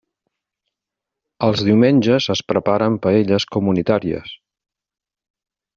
Els 1.49 1.61
diumenges 1.67 2.29
es 2.37 2.41
preparen 2.53 2.99
paelles 3.07 3.47
comunitàries. 3.57 4.35